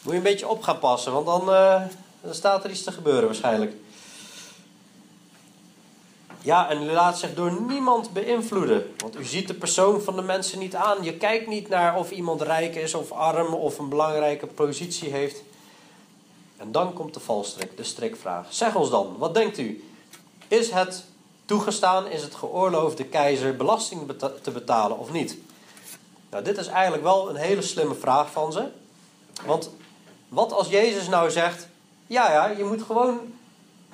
[0.03, 1.13] moet je een beetje op gaan passen.
[1.13, 1.83] Want dan, uh,
[2.21, 3.75] dan staat er iets te gebeuren waarschijnlijk.
[6.43, 8.95] Ja, en u laat zich door niemand beïnvloeden.
[8.97, 11.05] Want u ziet de persoon van de mensen niet aan.
[11.05, 15.43] Je kijkt niet naar of iemand rijk is of arm of een belangrijke positie heeft.
[16.57, 18.47] En dan komt de valstrik, de strikvraag.
[18.49, 19.85] Zeg ons dan, wat denkt u?
[20.49, 21.05] Is het
[21.45, 25.39] toegestaan, is het geoorloofd de keizer belasting te betalen of niet?
[26.31, 28.69] Nou, dit is eigenlijk wel een hele slimme vraag van ze.
[29.47, 29.71] Want
[30.29, 31.69] wat als Jezus nou zegt:
[32.07, 33.19] ja, ja, je moet gewoon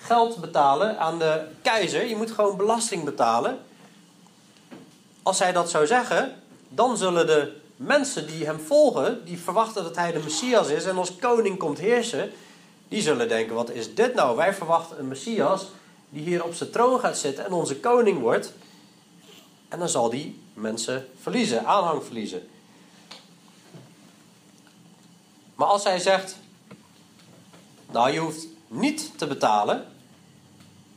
[0.07, 2.07] geld betalen aan de keizer.
[2.07, 3.59] Je moet gewoon belasting betalen.
[5.23, 9.97] Als hij dat zou zeggen, dan zullen de mensen die hem volgen, die verwachten dat
[9.97, 12.31] hij de Messias is en als koning komt heersen,
[12.89, 14.37] die zullen denken: wat is dit nou?
[14.37, 15.67] Wij verwachten een Messias
[16.09, 18.53] die hier op zijn troon gaat zitten en onze koning wordt.
[19.69, 22.49] En dan zal die mensen verliezen, aanhang verliezen.
[25.55, 26.37] Maar als hij zegt:
[27.91, 29.87] Nou, je hoeft niet te betalen.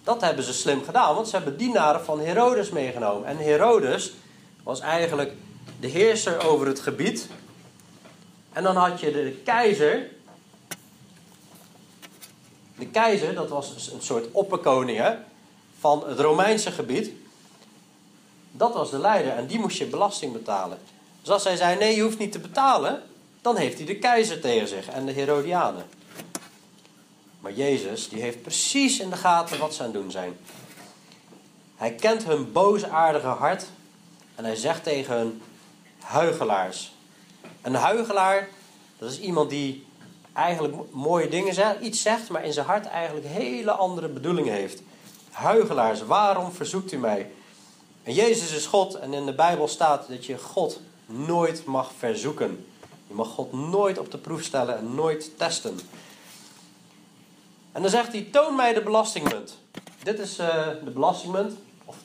[0.09, 3.27] Dat hebben ze slim gedaan, want ze hebben dienaren van Herodes meegenomen.
[3.27, 4.13] En Herodes
[4.63, 5.33] was eigenlijk
[5.79, 7.27] de heerser over het gebied.
[8.53, 10.09] En dan had je de keizer.
[12.77, 15.15] De keizer, dat was een soort opperkoning
[15.79, 17.11] van het Romeinse gebied.
[18.51, 20.77] Dat was de leider en die moest je belasting betalen.
[21.21, 23.03] Dus als hij zei: nee, je hoeft niet te betalen,
[23.41, 25.85] dan heeft hij de keizer tegen zich en de Herodianen.
[27.39, 30.37] Maar Jezus, die heeft precies in de gaten wat ze aan het doen zijn.
[31.75, 33.65] Hij kent hun boosaardige hart
[34.35, 35.41] en hij zegt tegen hun
[35.99, 36.91] huigelaars.
[37.61, 38.49] Een huigelaar,
[38.97, 39.85] dat is iemand die
[40.33, 44.81] eigenlijk mooie dingen zegt, iets zegt, maar in zijn hart eigenlijk hele andere bedoelingen heeft.
[45.31, 47.31] Huigelaars, waarom verzoekt u mij?
[48.03, 52.65] En Jezus is God en in de Bijbel staat dat je God nooit mag verzoeken.
[53.07, 55.79] Je mag God nooit op de proef stellen en nooit testen.
[57.79, 59.57] En dan zegt hij, toon mij de belastingmunt.
[60.03, 61.53] Dit is uh, de belastingmunt.
[61.85, 61.95] Of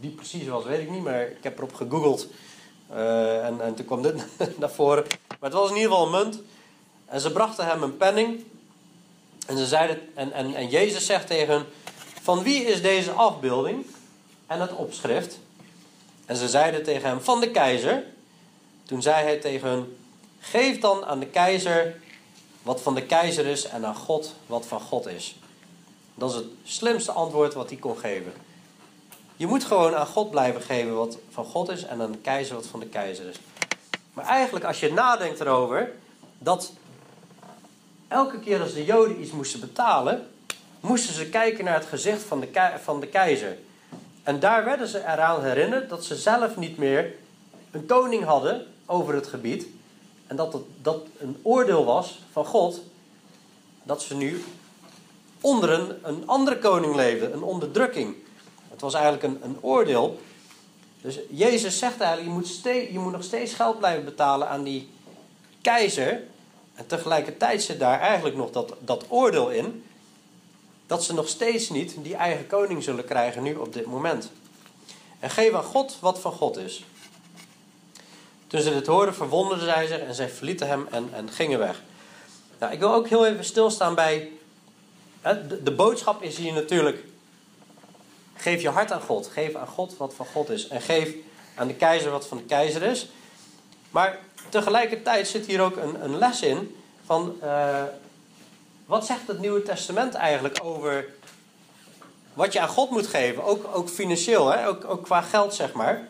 [0.00, 2.26] die precies was, weet ik niet, maar ik heb erop gegoogeld.
[2.92, 4.26] Uh, en, en toen kwam dit
[4.58, 5.04] naar voren.
[5.28, 6.40] Maar het was in ieder geval een munt.
[7.06, 8.44] En ze brachten hem een penning.
[9.46, 11.66] En, ze zeiden, en, en, en Jezus zegt tegen hen,
[12.22, 13.86] van wie is deze afbeelding
[14.46, 15.38] en het opschrift?
[16.26, 18.04] En ze zeiden tegen hem, van de keizer.
[18.82, 19.96] Toen zei hij tegen hen,
[20.40, 22.02] geef dan aan de keizer
[22.64, 25.36] wat van de keizer is en aan God wat van God is.
[26.14, 28.32] Dat is het slimste antwoord wat hij kon geven.
[29.36, 32.54] Je moet gewoon aan God blijven geven wat van God is en aan de keizer
[32.54, 33.36] wat van de keizer is.
[34.12, 35.92] Maar eigenlijk als je nadenkt erover,
[36.38, 36.72] dat
[38.08, 40.28] elke keer als de Joden iets moesten betalen,
[40.80, 43.58] moesten ze kijken naar het gezicht van de, van de keizer.
[44.22, 47.14] En daar werden ze eraan herinnerd dat ze zelf niet meer
[47.70, 49.66] een koning hadden over het gebied.
[50.26, 52.80] En dat het, dat een oordeel was van God
[53.82, 54.44] dat ze nu
[55.40, 58.14] onder een, een andere koning leefden, een onderdrukking.
[58.70, 60.20] Het was eigenlijk een, een oordeel.
[61.00, 64.88] Dus Jezus zegt eigenlijk, je moet, je moet nog steeds geld blijven betalen aan die
[65.60, 66.22] keizer.
[66.74, 69.84] En tegelijkertijd zit daar eigenlijk nog dat, dat oordeel in.
[70.86, 74.30] Dat ze nog steeds niet die eigen koning zullen krijgen nu op dit moment.
[75.20, 76.84] En geef aan God wat van God is.
[78.54, 81.82] Toen ze dit hoorden, verwonderden zij zich en zij verlieten hem en, en gingen weg.
[82.58, 84.30] Nou, ik wil ook heel even stilstaan bij.
[85.20, 87.04] Hè, de, boodschap is hier natuurlijk.
[88.34, 89.26] Geef je hart aan God.
[89.26, 90.68] Geef aan God wat van God is.
[90.68, 91.14] En geef
[91.54, 93.08] aan de keizer wat van de keizer is.
[93.90, 97.36] Maar tegelijkertijd zit hier ook een, een les in van.
[97.42, 97.82] Uh,
[98.86, 101.06] wat zegt het Nieuwe Testament eigenlijk over
[102.34, 103.44] wat je aan God moet geven?
[103.44, 104.68] Ook, ook financieel, hè?
[104.68, 106.08] Ook, ook qua geld, zeg maar.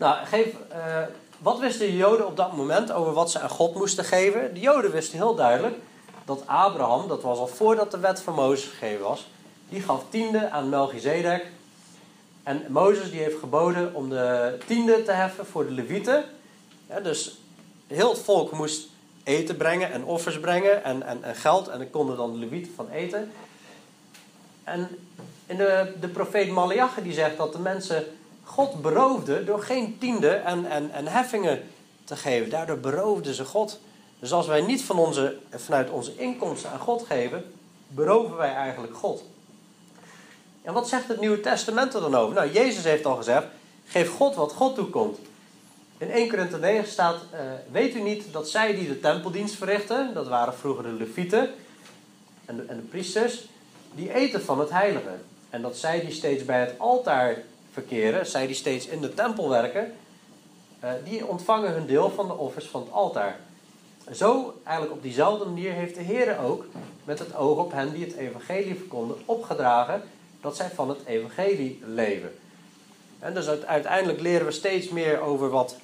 [0.00, 1.02] Nou, geef, uh,
[1.38, 4.54] wat wisten de Joden op dat moment over wat ze aan God moesten geven?
[4.54, 5.76] De Joden wisten heel duidelijk
[6.24, 9.28] dat Abraham, dat was al voordat de wet van Mozes gegeven was,
[9.68, 11.46] die gaf tiende aan Melchizedek.
[12.42, 16.24] En Mozes die heeft geboden om de tiende te heffen voor de Levieten.
[16.88, 17.38] Ja, dus
[17.86, 18.88] heel het volk moest
[19.24, 21.68] eten brengen en offers brengen en, en, geld.
[21.68, 23.32] En daar konden dan de Levieten van eten.
[24.64, 24.88] En
[25.46, 28.04] in de, de profeet Malachi die zegt dat de mensen
[28.50, 31.62] God beroofden door geen tiende en, en, en heffingen
[32.04, 32.50] te geven.
[32.50, 33.80] Daardoor beroofden ze God.
[34.18, 37.52] Dus als wij niet van onze, vanuit onze inkomsten aan God geven,
[37.88, 39.24] beroven wij eigenlijk God.
[40.62, 42.34] En wat zegt het Nieuwe Testament er dan over?
[42.34, 43.46] Nou, Jezus heeft al gezegd:
[43.86, 45.18] geef God wat God toekomt.
[45.98, 50.14] In 1 Korinthe 9 staat: uh, Weet u niet dat zij die de tempeldienst verrichten,
[50.14, 51.50] dat waren vroeger de Levieten
[52.44, 53.44] en de, en de priesters,
[53.94, 55.14] die eten van het heilige.
[55.50, 57.36] En dat zij die steeds bij het altaar
[57.72, 59.92] verkeren, zij die steeds in de tempel werken,
[60.84, 63.40] uh, die ontvangen hun deel van de offers van het altaar.
[64.14, 66.64] Zo, eigenlijk op diezelfde manier, heeft de Heer ook,
[67.04, 70.02] met het oog op hen die het evangelie verkonden, opgedragen
[70.40, 72.32] dat zij van het evangelie leven.
[73.18, 75.76] En dus uiteindelijk leren we steeds meer over wat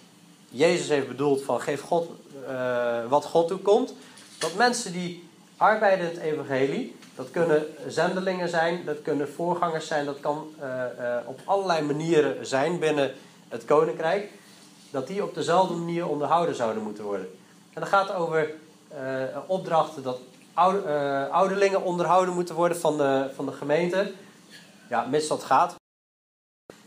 [0.49, 2.11] Jezus heeft bedoeld van geef God
[2.49, 3.95] uh, wat God toekomt.
[4.39, 10.05] Dat mensen die arbeiden in het evangelie, dat kunnen zendelingen zijn, dat kunnen voorgangers zijn,
[10.05, 10.67] dat kan uh,
[11.01, 13.13] uh, op allerlei manieren zijn binnen
[13.49, 14.31] het koninkrijk,
[14.91, 17.27] dat die op dezelfde manier onderhouden zouden moeten worden.
[17.73, 18.51] En dan gaat over
[19.47, 20.19] opdrachten dat
[20.55, 24.13] oude, ouderlingen onderhouden moeten worden van de, van de gemeente.
[24.89, 25.75] Ja, mits dat gaat.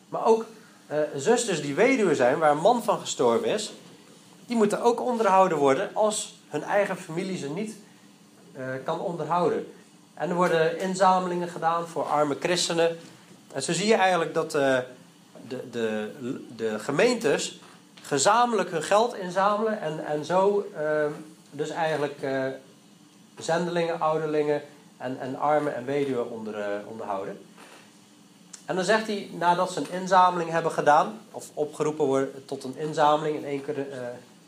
[0.10, 0.46] Maar ook
[1.16, 3.74] zusters die weduwe zijn, waar een man van gestorven is,
[4.46, 7.76] die moeten ook onderhouden worden als hun eigen familie ze niet
[8.84, 9.68] kan onderhouden.
[10.20, 12.98] En er worden inzamelingen gedaan voor arme christenen.
[13.54, 14.78] En zo zie je eigenlijk dat uh,
[15.48, 16.12] de, de,
[16.56, 17.60] de gemeentes
[18.02, 20.66] gezamenlijk hun geld inzamelen en, en zo
[21.52, 22.16] dus eigenlijk
[23.38, 24.62] zendelingen, ouderlingen
[24.98, 27.46] en, en armen en weduwen onder, onderhouden.
[28.66, 32.78] En dan zegt hij, nadat ze een inzameling hebben gedaan, of opgeroepen worden tot een
[32.78, 33.86] inzameling in één keer,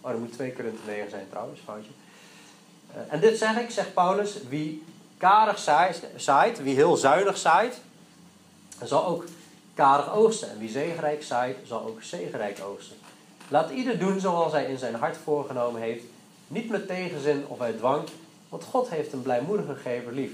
[0.01, 1.91] oh, er moet twee keer in negen zijn trouwens, foutje.
[3.07, 4.83] En dit zeg ik, zegt Paulus, wie
[5.21, 5.59] karig
[6.15, 7.81] zaait, wie heel zuinig zaait,
[8.83, 9.25] zal ook
[9.73, 10.49] karig oogsten.
[10.49, 12.97] En wie zegenrijk zaait, zal ook zegenrijk oogsten.
[13.47, 16.03] Laat ieder doen zoals hij in zijn hart voorgenomen heeft,
[16.47, 18.07] niet met tegenzin of uit dwang,
[18.49, 20.31] want God heeft een blijmoedige gever lief.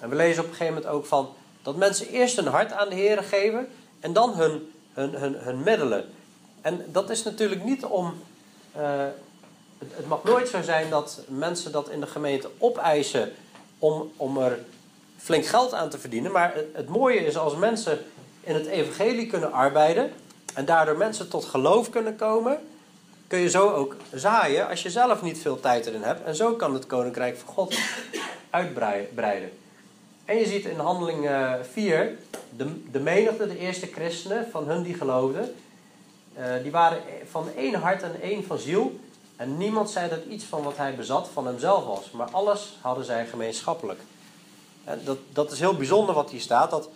[0.00, 1.28] En we lezen op een gegeven moment ook van
[1.62, 3.68] dat mensen eerst hun hart aan de Heer geven
[4.00, 6.04] en dan hun, hun, hun, hun middelen.
[6.60, 8.14] En dat is natuurlijk niet om.
[8.72, 13.32] Het, het, mag nooit zo zijn dat mensen dat in de gemeente opeisen
[13.82, 14.58] om, om er
[15.18, 16.32] flink geld aan te verdienen.
[16.32, 17.98] Maar het, mooie is als mensen
[18.40, 20.12] in het evangelie kunnen arbeiden
[20.54, 22.58] en daardoor mensen tot geloof kunnen komen,
[23.26, 26.24] kun je zo ook zaaien als je zelf niet veel tijd erin hebt.
[26.24, 27.78] En zo kan het koninkrijk van God
[28.50, 29.50] uitbreiden.
[30.24, 31.30] En je ziet in handeling
[31.72, 32.16] 4
[32.56, 35.54] de, de menigte, de eerste christenen van hun die geloofden,
[36.62, 36.98] die waren
[37.30, 39.00] van één hart en één van ziel.
[39.36, 43.04] En niemand zei dat iets van wat hij bezat van hemzelf was, maar alles hadden
[43.04, 44.00] zij gemeenschappelijk.
[44.84, 46.70] En dat, dat is heel bijzonder wat hier staat.
[46.70, 46.88] Dat,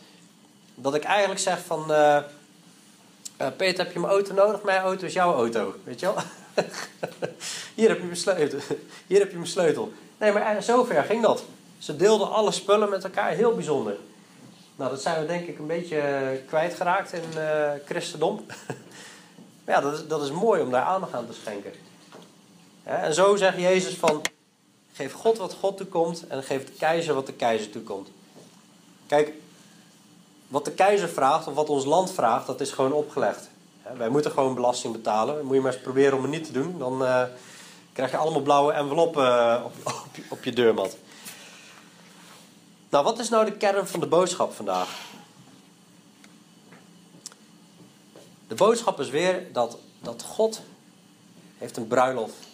[0.75, 1.91] dat ik eigenlijk zeg van.
[1.91, 2.19] Uh,
[3.57, 4.63] Peter, heb je mijn auto nodig?
[4.63, 5.75] Mijn auto is jouw auto.
[5.85, 6.17] Weet je wel?
[7.75, 8.59] Hier heb je mijn sleutel.
[9.07, 9.93] Hier heb je mijn sleutel.
[10.19, 11.45] Nee, maar zover ging dat.
[11.79, 13.31] Ze deelden alle spullen met elkaar.
[13.31, 13.97] Heel bijzonder.
[14.77, 16.01] Nou, dat zijn we denk ik een beetje
[16.47, 17.23] kwijtgeraakt in
[17.85, 18.47] christendom.
[19.65, 21.73] maar ja, dat is, dat is mooi om daar aandacht aan te schenken.
[22.87, 24.23] En zo zegt Jezus van...
[24.93, 28.09] Geef God wat God toekomt en geef de keizer wat de keizer toekomt.
[29.07, 29.33] Kijk,
[30.49, 33.49] wat de keizer vraagt of wat ons land vraagt, dat is gewoon opgelegd.
[33.97, 35.45] Wij moeten gewoon belasting betalen.
[35.45, 36.79] Moet je maar eens proberen om het niet te doen.
[36.79, 37.23] Dan uh,
[37.93, 40.97] krijg je allemaal blauwe enveloppen uh, op, op, op, je deurmat.
[42.89, 44.89] Nou, wat is nou de kern van de boodschap vandaag?
[48.49, 50.61] De boodschap is weer dat, dat God
[51.59, 52.46] heeft een bruiloft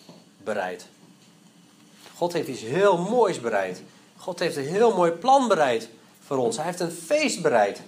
[0.44, 0.86] bereid.
[2.16, 3.82] God heeft iets heel moois bereid.
[4.16, 5.88] God heeft een heel mooi plan bereid
[6.20, 6.56] voor ons.
[6.56, 7.82] Hij heeft een feest bereid.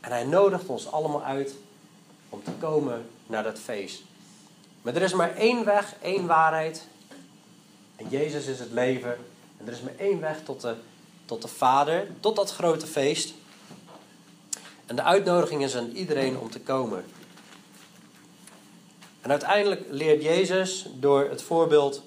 [0.00, 1.54] En hij nodigt ons allemaal uit
[2.28, 4.02] om te komen naar dat feest.
[4.82, 6.86] Maar er is maar één weg, één waarheid.
[7.96, 9.16] En Jezus is het leven.
[9.56, 10.74] En er is maar één weg tot de,
[11.24, 13.34] tot de Vader, tot dat grote feest.
[14.86, 17.04] En de uitnodiging is aan iedereen om te komen.
[19.20, 22.02] En uiteindelijk leert Jezus door het voorbeeld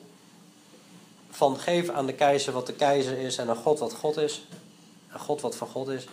[1.30, 4.46] van geef aan de keizer wat de keizer is en aan God wat God is.
[5.12, 6.08] En God wat van God is.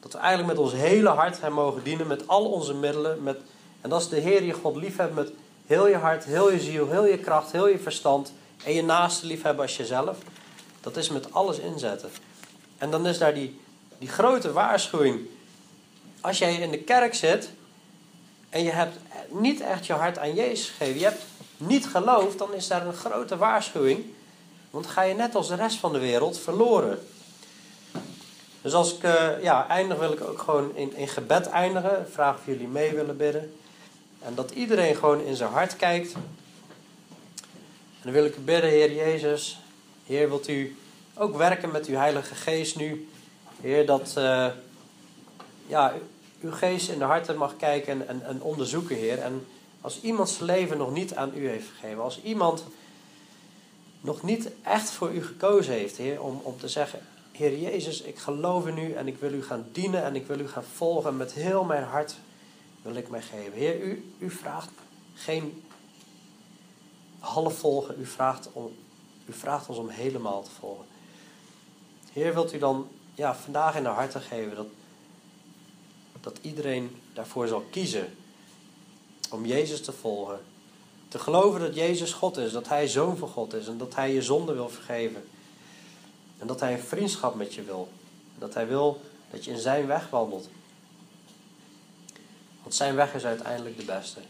[0.00, 3.22] Dat we eigenlijk met ons hele hart hem mogen dienen, met al onze middelen.
[3.22, 3.38] Met,
[3.80, 5.32] en dat is de Heer je God liefhebben met
[5.66, 8.32] heel je hart, heel je ziel, heel je kracht, heel je verstand.
[8.64, 10.18] En je naaste liefhebben als jezelf.
[10.80, 12.10] Dat is met alles inzetten.
[12.78, 13.60] En dan is daar die,
[13.98, 15.20] die grote waarschuwing.
[16.20, 17.50] Als jij in de kerk zit
[18.50, 18.96] en je hebt
[19.28, 21.24] niet echt je hart aan Jezus gegeven, je hebt
[21.56, 24.04] niet geloofd, dan is daar een grote waarschuwing.
[24.70, 26.98] Want ga je net als de rest van de wereld verloren.
[28.62, 32.06] Dus als ik uh, ja, eindig, wil ik ook gewoon in, in gebed eindigen.
[32.10, 33.54] Vraag of jullie mee willen bidden.
[34.18, 36.12] En dat iedereen gewoon in zijn hart kijkt.
[36.12, 36.22] En
[38.02, 39.60] dan wil ik bidden, Heer Jezus.
[40.06, 40.76] Heer, wilt u
[41.14, 43.08] ook werken met uw Heilige Geest nu?
[43.60, 44.46] Heer, dat uh,
[45.66, 45.94] ja,
[46.40, 49.18] uw geest in de harten mag kijken en, en, en onderzoeken, Heer.
[49.18, 49.46] En
[49.80, 52.64] als iemand zijn leven nog niet aan u heeft gegeven, als iemand
[54.00, 57.00] nog niet echt voor u gekozen heeft, Heer, om, om te zeggen:
[57.32, 60.40] Heer Jezus, ik geloof in u en ik wil u gaan dienen en ik wil
[60.40, 61.16] u gaan volgen.
[61.16, 62.14] Met heel mijn hart
[62.82, 63.52] wil ik mij geven.
[63.52, 64.70] Heer, u, u vraagt
[65.14, 65.62] geen
[67.18, 68.72] half volgen, u vraagt, om,
[69.26, 70.84] u vraagt ons om helemaal te volgen.
[72.12, 74.66] Heer, wilt u dan ja, vandaag in de harten geven dat,
[76.20, 78.14] dat iedereen daarvoor zal kiezen
[79.30, 80.40] om Jezus te volgen.
[81.08, 84.12] Te geloven dat Jezus God is, dat Hij zoon van God is en dat Hij
[84.12, 85.24] je zonde wil vergeven.
[86.38, 87.88] En dat Hij een vriendschap met je wil.
[88.38, 90.48] Dat Hij wil dat je in Zijn weg wandelt.
[92.62, 94.20] Want Zijn weg is uiteindelijk de beste.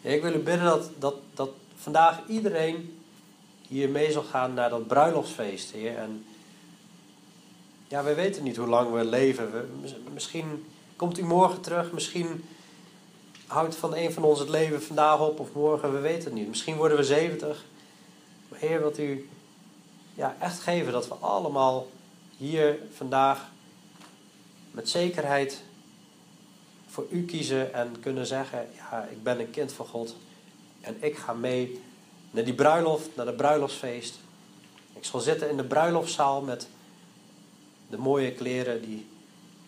[0.00, 2.98] ik wil u bidden dat, dat, dat vandaag iedereen
[3.68, 5.72] hier mee zal gaan naar dat bruiloftsfeest.
[5.72, 6.24] En
[7.88, 9.52] ja, we weten niet hoe lang we leven.
[9.52, 9.66] We,
[10.12, 10.64] misschien
[10.96, 12.44] komt u morgen terug, misschien
[13.46, 16.48] houdt van een van ons het leven vandaag op of morgen, we weten het niet.
[16.48, 17.64] Misschien worden we 70.
[18.48, 19.28] Maar Heer, wilt u
[20.14, 21.86] ja, echt geven dat we allemaal
[22.36, 23.50] hier vandaag
[24.70, 25.62] met zekerheid
[26.86, 30.16] voor u kiezen en kunnen zeggen: Ja, ik ben een kind van God
[30.80, 31.80] en ik ga mee
[32.30, 34.18] naar die bruiloft, naar de bruiloftsfeest.
[34.92, 36.68] Ik zal zitten in de bruiloftszaal met
[37.88, 39.06] de mooie kleren die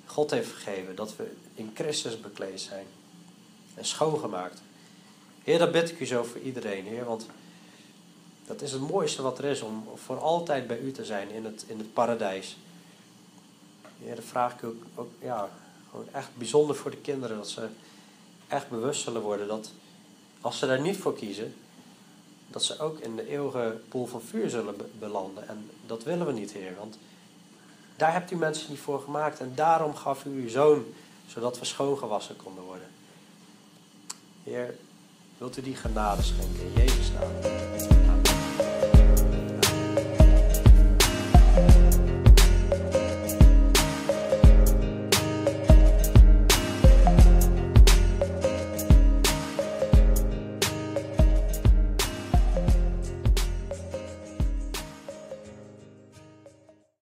[0.08, 2.86] God heeft gegeven, dat we in Christus bekleed zijn
[3.74, 4.62] en schoongemaakt.
[5.44, 7.26] Heer, dat bid ik u zo voor iedereen, Heer, want
[8.46, 11.44] dat is het mooiste wat er is, om voor altijd bij u te zijn in
[11.44, 12.56] het, in het paradijs.
[14.02, 15.48] Heer, dat vraag ik ook, ook ja,
[16.12, 17.68] echt bijzonder voor de kinderen, dat ze
[18.48, 19.70] echt bewust zullen worden dat
[20.40, 21.54] als ze daar niet voor kiezen,
[22.50, 25.48] dat ze ook in de eeuwige poel van vuur zullen belanden.
[25.48, 26.98] En dat willen we niet, Heer, want
[27.98, 30.84] daar hebt u mensen niet voor gemaakt en daarom gaf u uw zoon,
[31.26, 32.88] zodat we schoongewassen konden worden.
[34.44, 34.74] Heer,
[35.38, 38.07] wilt u die genade schenken in Jezus naam.